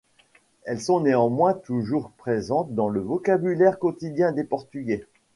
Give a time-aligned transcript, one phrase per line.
[0.65, 5.05] Elles sont néanmoins toujours présentes dans le vocabulaire quotidien des Portugais.